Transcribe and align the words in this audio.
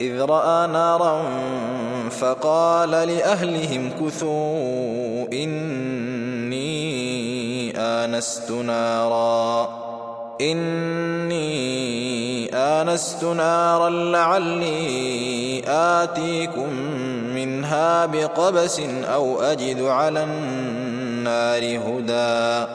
إذ 0.00 0.20
رأى 0.20 0.66
نارا 0.66 1.22
فقال 2.10 2.90
لأهلهم 2.90 3.90
كثوا 4.00 5.26
إني 5.32 6.66
آنست 7.76 8.50
نارا. 8.50 9.68
إني 10.40 11.46
آنست 12.54 13.24
نارا 13.24 13.90
لعلي 13.90 15.62
آتيكم 15.66 16.72
منها 17.34 18.06
بقبس 18.06 18.80
أو 19.04 19.40
أجد 19.40 19.82
على 19.82 20.22
النار 20.24 21.62
هدى. 21.62 22.66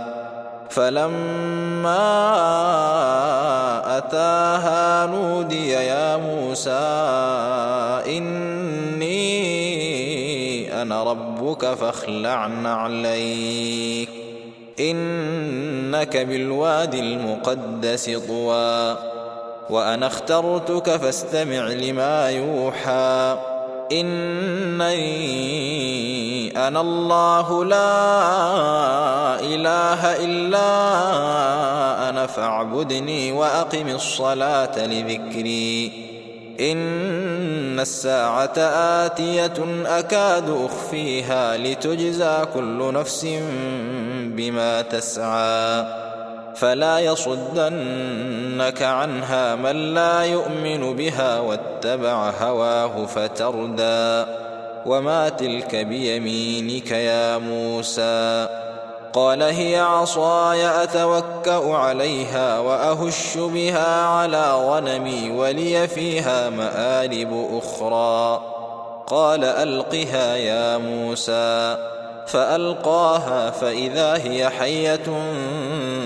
فلما 0.72 1.98
أتاها 3.98 5.06
نودي 5.06 5.72
يا 5.72 6.18
موسى 6.18 6.70
إني 8.18 9.22
أنا 10.82 11.04
ربك 11.04 11.66
فاخلع 11.66 12.50
عليك 12.66 14.10
إنك 14.80 16.18
بالوادي 16.18 17.00
المقدس 17.00 18.10
طوى 18.28 18.98
وأنا 19.70 20.08
اخترتك 20.08 20.90
فاستمع 20.90 21.68
لما 21.68 22.30
يوحى. 22.30 23.38
إني 23.92 24.92
أنا 26.68 26.82
الله 26.82 27.66
لا 27.66 29.40
إله 29.40 30.26
إلا 30.26 30.70
أنا 32.10 32.28
فاعبدني 32.28 33.32
وأقم 33.32 33.88
الصلاة 33.88 34.86
لذكري. 34.88 35.92
إن 36.60 37.80
الساعة 37.80 38.58
آتية 39.06 39.86
أكاد 39.86 40.50
أخفيها 40.50 41.58
لتجزى 41.58 42.46
كل 42.54 42.94
نفس 42.94 43.28
بما 44.26 44.82
تسعى. 44.82 45.86
فلا 46.62 47.00
يصدنك 47.00 48.82
عنها 48.82 49.56
من 49.56 49.94
لا 49.94 50.22
يؤمن 50.22 50.96
بها 50.96 51.40
واتبع 51.40 52.30
هواه 52.42 53.06
فتردى 53.06 54.26
وما 54.86 55.30
تلك 55.30 55.76
بيمينك 55.76 56.92
يا 56.92 57.38
موسى 57.38 58.48
قال 59.14 59.44
هي 59.44 59.80
عصاي 59.80 60.84
أتوكأ 60.84 61.74
عليها 61.74 62.60
وأهش 62.60 63.38
بها 63.38 64.06
على 64.06 64.54
غنمي 64.54 65.32
ولي 65.32 65.88
فيها 65.88 66.50
مآرب 66.50 67.62
أخرى 67.64 68.42
قال 69.08 69.44
ألقها 69.44 70.36
يا 70.36 70.78
موسى 70.78 71.78
فألقاها 72.28 73.50
فإذا 73.50 74.18
هي 74.18 74.50
حية 74.50 75.08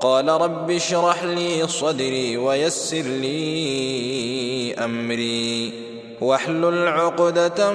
قال 0.00 0.28
رب 0.28 0.70
اشرح 0.70 1.24
لي 1.24 1.68
صدري 1.68 2.36
ويسر 2.36 3.02
لي 3.02 4.74
أمري. 4.74 5.72
واحلل 6.20 6.88
عقدة 6.88 7.72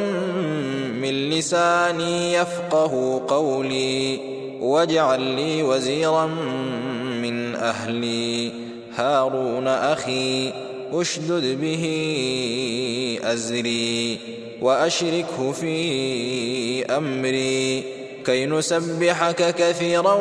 من 1.02 1.30
لساني 1.30 2.34
يفقه 2.34 3.22
قولي. 3.28 4.20
واجعل 4.62 5.22
لي 5.22 5.64
وزيرا 5.64 6.26
من 7.22 7.56
أهلي. 7.56 8.52
هارون 8.96 9.68
أخي 9.68 10.54
أشدد 10.94 11.62
به 11.62 11.84
أزري. 13.24 14.18
وأشركه 14.62 15.52
في 15.52 16.86
أمري. 16.86 17.84
كي 18.26 18.46
نسبحك 18.46 19.56
كثيرا 19.56 20.18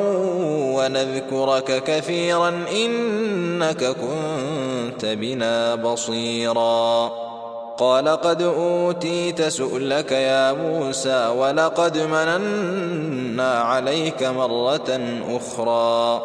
ونذكرك 0.77 1.85
كثيرا 1.85 2.65
إنك 2.73 3.85
كنت 3.85 5.05
بنا 5.05 5.75
بصيرا. 5.75 7.11
قال 7.79 8.09
قد 8.09 8.43
أوتيت 8.43 9.43
سؤلك 9.43 10.13
يا 10.13 10.53
موسى 10.53 11.29
ولقد 11.37 11.99
مننا 11.99 13.53
عليك 13.61 14.23
مرة 14.23 15.01
أخرى. 15.29 16.23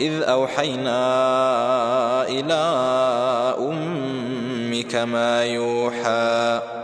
إذ 0.00 0.22
أوحينا 0.22 0.98
إلى 2.28 2.62
أمك 3.58 4.94
ما 4.94 5.44
يوحى. 5.44 6.83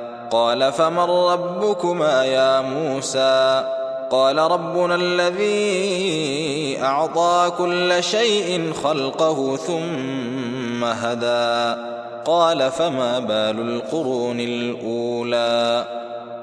قال 0.31 0.71
فمن 0.71 0.99
ربكما 0.99 2.25
يا 2.25 2.61
موسى؟ 2.61 3.63
قال 4.09 4.37
ربنا 4.37 4.95
الذي 4.95 6.77
أعطى 6.83 7.51
كل 7.57 8.03
شيء 8.03 8.73
خلقه 8.83 9.55
ثم 9.55 10.83
هدى. 10.83 11.81
قال 12.25 12.71
فما 12.71 13.19
بال 13.19 13.59
القرون 13.59 14.39
الأولى؟ 14.39 15.85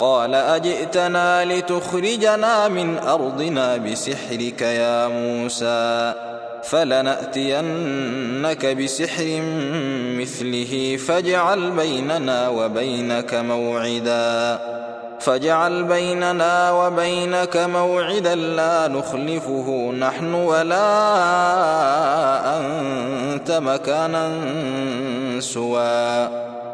قال 0.00 0.34
أجئتنا 0.34 1.44
لتخرجنا 1.44 2.68
من 2.68 2.98
أرضنا 2.98 3.76
بسحرك 3.76 4.62
يا 4.62 5.08
موسى 5.08 6.14
فلنأتينك 6.62 8.66
بسحر 8.66 9.40
مثله 10.18 10.96
فاجعل 11.06 11.70
بيننا 11.70 12.48
وبينك 12.48 13.34
موعدا 13.34 14.58
فاجعل 15.20 15.84
بيننا 15.84 16.72
وبينك 16.72 17.56
موعدا 17.56 18.34
لا 18.34 18.88
نخلفه 18.88 19.92
نحن 19.98 20.34
ولا 20.34 20.86
أنت 22.56 23.50
مكانا 23.50 24.30
سوى 25.40 26.28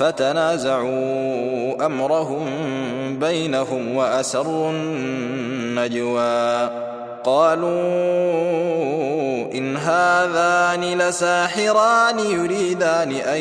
فتنازعوا 0.00 1.86
أمرهم 1.86 2.46
بينهم 3.18 3.96
وأسروا 3.96 4.70
النجوى. 4.70 6.70
قالوا 7.24 7.70
إن 9.54 9.76
هذان 9.76 10.80
لساحران 10.80 12.18
يريدان 12.18 13.12
أن 13.12 13.40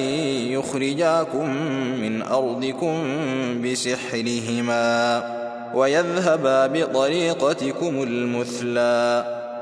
يخرجاكم 0.52 1.50
من 2.02 2.22
أرضكم 2.22 3.04
بسحرهما 3.62 5.24
ويذهبا 5.74 6.68
بطريقتكم 6.68 8.04
المثلى. 8.04 9.39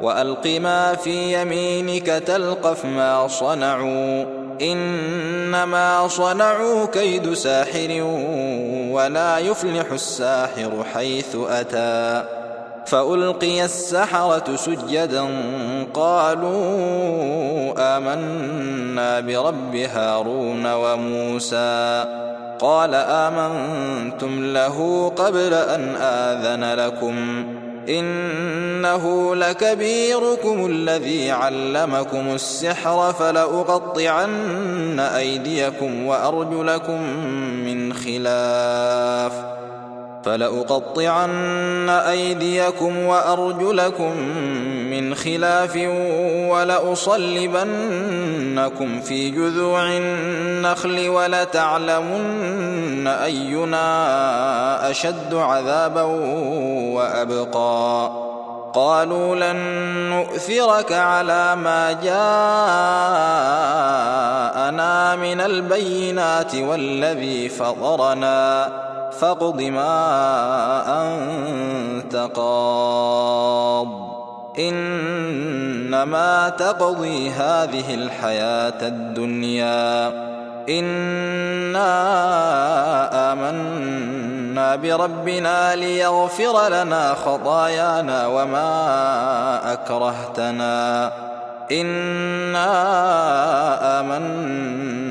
وألق 0.00 0.46
ما 0.46 0.94
في 0.94 1.42
يمينك 1.42 2.06
تلقف 2.06 2.84
ما 2.84 3.28
صنعوا. 3.28 4.24
إنما 4.62 6.08
صنعوا 6.08 6.86
كيد 6.86 7.32
ساحر 7.32 7.88
ولا 8.90 9.38
يفلح 9.38 9.92
الساحر 9.92 10.84
حيث 10.94 11.36
أتى. 11.50 12.24
فألقي 12.86 13.64
السحرة 13.64 14.56
سجدا 14.56 15.26
قالوا 15.94 17.72
آمنا 17.96 19.20
برب 19.20 19.74
هارون 19.74 20.72
وموسى. 20.72 22.04
قال 22.60 22.94
آمنتم 22.94 24.52
له 24.52 25.08
قبل 25.16 25.54
أن 25.54 25.96
آذن 25.96 26.74
لكم. 26.74 27.44
إنه 27.98 29.34
لكبيركم 29.34 30.66
الذي 30.66 31.30
علمكم 31.30 32.34
السحر 32.34 33.12
فلأقطعن 33.12 35.00
أيديكم 35.00 36.06
وأرجلكم 36.06 37.02
من 37.64 37.92
خلاف 37.92 39.59
فلأقطعن 40.24 41.88
أيديكم 41.88 42.98
وأرجلكم 42.98 44.16
من 44.90 45.14
خلاف 45.14 45.76
ولأصلبنكم 46.50 47.70
في 49.00 49.30
جذوع 49.30 49.88
النخل 49.88 51.08
ولتعلمن 51.08 53.06
أينا 53.06 54.90
أشد 54.90 55.34
عذابا 55.34 56.02
وأبقى. 56.94 58.10
قالوا 58.74 59.36
لن 59.36 59.56
نؤثرك 60.10 60.92
على 60.92 61.56
ما 61.56 61.92
جاءنا 61.92 62.10
من 65.16 65.40
البينات 65.40 66.54
والذي 66.54 67.48
فطرنا 67.48 68.68
فاقض 69.20 69.60
ما 69.60 69.96
أنت 71.02 72.16
قاض. 72.34 73.86
إنما 74.58 76.48
تقضي 76.48 77.30
هذه 77.30 77.94
الحياة 77.94 78.88
الدنيا. 78.88 80.08
إنا 80.68 81.92
آمنا 83.32 84.76
بربنا 84.76 85.76
ليغفر 85.76 86.68
لنا 86.68 87.14
خطايانا 87.14 88.26
وما 88.26 89.72
أكرهتنا. 89.72 91.12
إنا 91.72 92.70
آمنا 94.00 95.09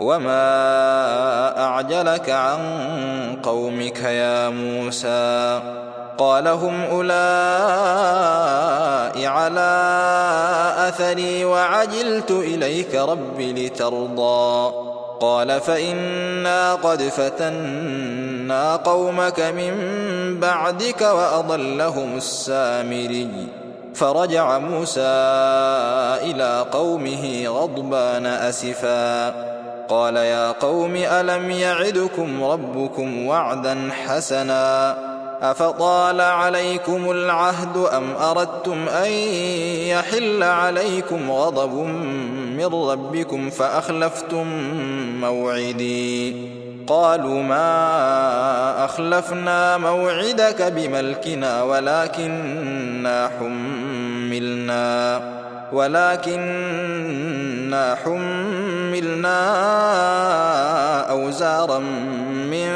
وما 0.00 1.64
اعجلك 1.64 2.30
عن 2.30 2.58
قومك 3.42 4.02
يا 4.02 4.48
موسى 4.48 5.60
قال 6.18 6.48
هم 6.48 6.82
أولئك 6.84 8.08
على 9.26 9.70
أثري 10.88 11.44
وعجلت 11.44 12.30
إليك 12.30 12.94
رب 12.94 13.40
لترضى 13.40 14.72
قال 15.20 15.60
فإنا 15.60 16.74
قد 16.74 17.02
فتنا 17.02 18.76
قومك 18.76 19.40
من 19.40 19.74
بعدك 20.40 21.02
وأضلهم 21.02 22.16
السامري 22.16 23.48
فرجع 23.94 24.58
موسى 24.58 25.00
إلى 26.22 26.64
قومه 26.72 27.46
غضبان 27.46 28.26
أسفا 28.26 29.57
قال 29.88 30.16
يا 30.16 30.52
قوم 30.52 30.96
ألم 30.96 31.50
يعدكم 31.50 32.44
ربكم 32.44 33.26
وعدا 33.26 33.90
حسنا 34.06 34.96
أفطال 35.42 36.20
عليكم 36.20 37.10
العهد 37.10 37.76
أم 37.76 38.12
أردتم 38.16 38.88
أن 38.88 39.10
يحل 39.88 40.42
عليكم 40.42 41.30
غضب 41.30 41.74
من 42.56 42.64
ربكم 42.64 43.50
فأخلفتم 43.50 44.46
موعدي 45.20 46.48
قالوا 46.86 47.42
ما 47.42 48.84
أخلفنا 48.84 49.76
موعدك 49.76 50.62
بملكنا 50.62 51.62
ولكننا 51.62 53.30
حملنا 53.40 55.20
ولكننا 55.72 57.18
حملنا 58.04 58.67
أوزارا 61.10 61.78
من 62.48 62.68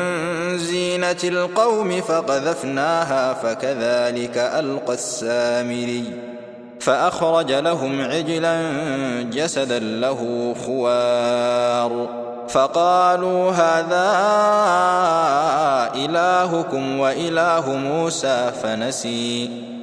زينة 0.58 1.16
القوم 1.24 2.00
فقذفناها 2.00 3.34
فكذلك 3.34 4.38
ألقى 4.38 4.94
السامري. 4.94 6.04
فأخرج 6.80 7.52
لهم 7.52 8.00
عجلا 8.00 8.62
جسدا 9.22 9.78
له 9.78 10.54
خوار. 10.66 12.08
فقالوا 12.48 13.50
هذا 13.50 14.12
إلهكم 15.94 16.98
وإله 16.98 17.70
موسى 17.76 18.52
فنسي. 18.62 19.71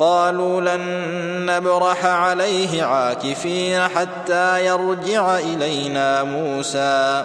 قالوا 0.00 0.60
لن 0.60 0.80
نبرح 1.46 2.06
عليه 2.06 2.82
عاكفين 2.82 3.80
حتى 3.80 4.66
يرجع 4.66 5.38
إلينا 5.38 6.22
موسى. 6.22 7.24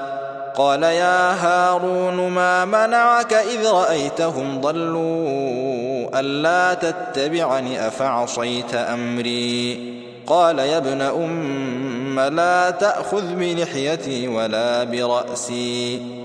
قال 0.55 0.83
يا 0.83 1.31
هارون 1.31 2.29
ما 2.29 2.65
منعك 2.65 3.33
إذ 3.33 3.67
رأيتهم 3.67 4.61
ضلوا 4.61 6.19
ألا 6.19 6.73
تتبعني 6.73 7.87
أفعصيت 7.87 8.75
أمري؟ 8.75 9.93
قال 10.27 10.59
يا 10.59 10.77
ابن 10.77 11.01
أم 11.01 12.19
لا 12.19 12.69
تأخذ 12.69 13.35
بلحيتي 13.35 14.27
ولا 14.27 14.83
برأسي. 14.83 16.24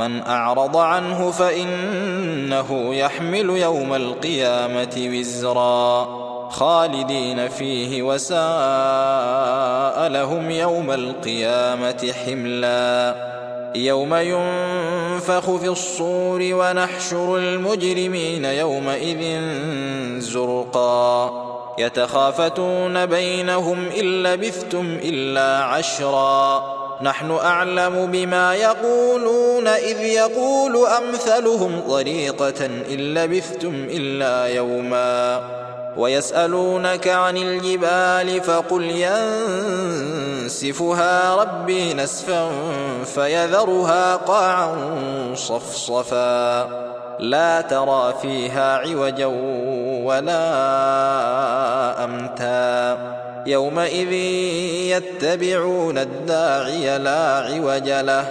من 0.00 0.26
أعرض 0.26 0.76
عنه 0.76 1.30
فإنه 1.30 2.94
يحمل 2.94 3.50
يوم 3.50 3.94
القيامة 3.94 5.18
وزرا. 5.18 6.20
خالدين 6.50 7.48
فيه 7.48 8.02
وساء 8.02 8.38
لهم 10.08 10.50
يوم 10.50 10.90
القيامة 10.90 12.12
حملا. 12.26 13.14
يوم 13.74 14.14
ينفخ 14.14 15.56
في 15.56 15.68
الصور 15.68 16.40
ونحشر 16.42 17.36
المجرمين 17.36 18.44
يومئذ 18.44 19.40
زرقا. 20.18 21.30
يتخافتون 21.78 23.06
بينهم 23.06 23.88
إن 24.00 24.22
لبثتم 24.22 24.98
إلا 25.02 25.64
عشرا. 25.64 26.79
نحن 27.02 27.30
أعلم 27.30 28.06
بما 28.06 28.54
يقولون 28.54 29.68
إذ 29.68 30.00
يقول 30.00 30.86
أمثلهم 30.86 31.80
طريقه 31.88 32.66
إن 32.66 33.14
لبثتم 33.14 33.74
إلا 33.74 34.46
يوما 34.46 35.40
ويسألونك 35.96 37.08
عن 37.08 37.36
الجبال 37.36 38.40
فقل 38.40 38.82
ينسفها 40.42 41.34
ربي 41.34 41.94
نسفا 41.94 42.50
فيذرها 43.04 44.16
قاعا 44.16 44.74
صفصفا 45.34 46.68
لا 47.18 47.60
ترى 47.60 48.14
فيها 48.22 48.76
عوجا 48.76 49.26
ولا 50.04 50.44
أمتا 52.04 53.19
يومئذ 53.46 54.12
يتبعون 54.92 55.98
الداعي 55.98 56.98
لا 56.98 57.36
عوج 57.38 57.88
له 57.88 58.24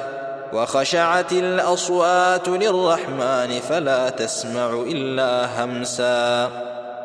وخشعت 0.54 1.32
الأصوات 1.32 2.48
للرحمن 2.48 3.60
فلا 3.70 4.10
تسمع 4.10 4.84
إلا 4.88 5.64
همسا. 5.64 6.50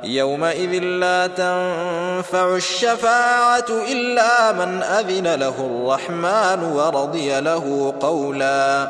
يومئذ 0.05 0.71
لا 0.83 1.27
تنفع 1.27 2.57
الشفاعة 2.57 3.65
إلا 3.93 4.53
من 4.53 4.83
أذن 4.83 5.35
له 5.35 5.55
الرحمن 5.59 6.65
ورضي 6.73 7.41
له 7.41 7.95
قولا. 8.01 8.89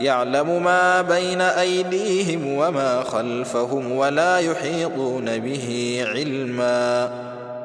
يعلم 0.00 0.62
ما 0.64 1.02
بين 1.02 1.40
أيديهم 1.40 2.56
وما 2.56 3.02
خلفهم 3.02 3.92
ولا 3.92 4.38
يحيطون 4.38 5.38
به 5.38 6.04
علما. 6.08 7.10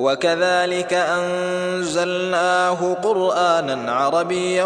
وكذلك 0.00 0.94
أنزلناه 0.94 2.94
قرآنا 2.94 3.92
عربيا 3.92 4.64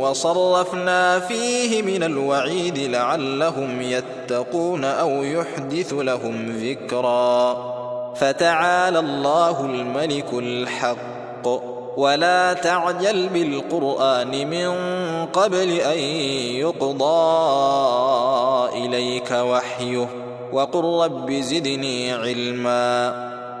وصرفنا 0.00 1.20
فيه 1.20 1.82
من 1.82 2.02
الوعيد 2.02 2.78
لعلهم 2.78 3.82
يتقون 3.82 4.84
أو 4.84 5.22
يحدث 5.22 5.92
لهم 5.92 6.46
ذكرا. 6.46 7.56
فتعالى 8.14 8.98
الله 8.98 9.60
الملك 9.60 10.32
الحق. 10.32 11.48
ولا 11.96 12.52
تعجل 12.52 13.28
بالقرآن 13.28 14.50
من 14.50 14.76
قبل 15.26 15.70
أن 15.70 15.98
يقضى 16.58 17.18
إليك 18.78 19.30
وحيه. 19.30 20.08
وقل 20.52 21.04
رب 21.04 21.32
زدني 21.32 22.12
علما. 22.12 23.31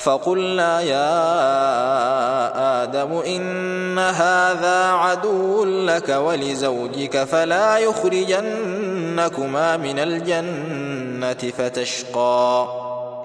فقلنا 0.00 0.80
يا 0.80 1.10
آدم 2.82 3.12
إن 3.12 3.98
هذا 3.98 4.86
عدو 4.86 5.64
لك 5.64 6.08
ولزوجك 6.08 7.24
فلا 7.24 7.78
يخرجنكما 7.78 9.76
من 9.76 9.98
الجنة 9.98 11.52
فتشقى. 11.58 12.68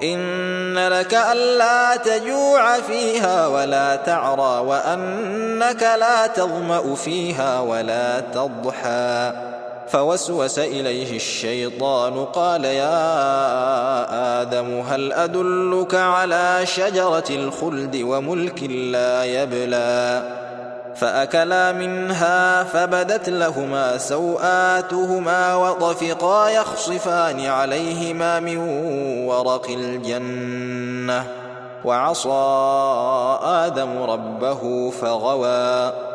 إن 0.03 0.87
لك 0.87 1.13
ألا 1.13 1.95
تجوع 1.95 2.79
فيها 2.79 3.47
ولا 3.47 3.95
تعرى 3.95 4.59
وأنك 4.59 5.83
لا 5.83 6.27
تظمأ 6.27 6.95
فيها 6.95 7.59
ولا 7.59 8.19
تضحى. 8.19 9.54
فوسوس 9.87 10.59
إليه 10.59 11.15
الشيطان 11.15 12.25
قال 12.25 12.65
يا 12.65 14.41
آدم 14.41 14.79
هل 14.79 15.13
أدلك 15.13 15.95
على 15.95 16.61
شجرة 16.63 17.23
الخلد 17.29 17.95
وملك 17.95 18.63
لا 18.63 19.25
يبلى؟ 19.25 20.23
فأكلا 20.95 21.71
منها 21.71 22.63
فبدت 22.63 23.29
لهما 23.29 23.97
سوآتهما 23.97 25.55
وطفقا 25.55 26.49
يخصفان 26.49 27.45
عليهما 27.45 28.39
من 28.39 28.57
ورق 29.27 29.69
الجنة 29.69 31.27
وعصى 31.85 32.29
آدم 33.43 34.03
ربه 34.03 34.91
فغوى. 35.01 36.14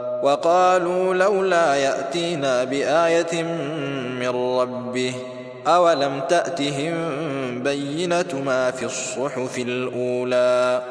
وقالوا 0.23 1.13
لولا 1.13 1.75
يأتينا 1.75 2.63
بآية 2.63 3.43
من 4.19 4.29
ربه 4.59 5.13
أولم 5.67 6.21
تأتهم 6.29 6.93
بينة 7.63 8.41
ما 8.45 8.71
في 8.71 8.85
الصحف 8.85 9.57
الأولى؟ 9.57 10.81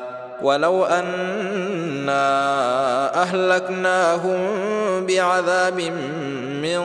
ولو 0.43 0.85
أنا 0.85 2.23
أهلكناهم 3.23 4.38
بعذاب 5.07 5.81
من 6.62 6.81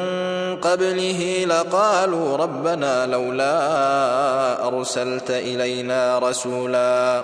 قبله 0.61 1.45
لقالوا 1.47 2.37
ربنا 2.37 3.05
لولا 3.05 4.67
أرسلت 4.67 5.31
إلينا 5.31 6.19
رسولا. 6.19 7.23